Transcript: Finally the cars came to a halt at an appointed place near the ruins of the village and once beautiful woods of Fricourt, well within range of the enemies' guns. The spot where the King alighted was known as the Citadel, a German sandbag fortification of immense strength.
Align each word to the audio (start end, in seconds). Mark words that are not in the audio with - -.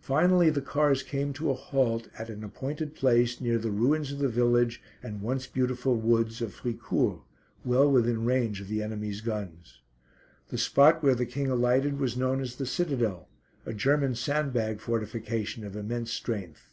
Finally 0.00 0.50
the 0.50 0.62
cars 0.62 1.02
came 1.02 1.32
to 1.32 1.50
a 1.50 1.54
halt 1.54 2.06
at 2.16 2.30
an 2.30 2.44
appointed 2.44 2.94
place 2.94 3.40
near 3.40 3.58
the 3.58 3.72
ruins 3.72 4.12
of 4.12 4.20
the 4.20 4.28
village 4.28 4.80
and 5.02 5.20
once 5.20 5.48
beautiful 5.48 5.96
woods 5.96 6.40
of 6.40 6.54
Fricourt, 6.54 7.22
well 7.64 7.90
within 7.90 8.24
range 8.24 8.60
of 8.60 8.68
the 8.68 8.80
enemies' 8.80 9.20
guns. 9.20 9.80
The 10.50 10.58
spot 10.58 11.02
where 11.02 11.16
the 11.16 11.26
King 11.26 11.50
alighted 11.50 11.98
was 11.98 12.16
known 12.16 12.40
as 12.40 12.54
the 12.54 12.66
Citadel, 12.66 13.28
a 13.66 13.74
German 13.74 14.14
sandbag 14.14 14.78
fortification 14.78 15.64
of 15.64 15.74
immense 15.74 16.12
strength. 16.12 16.68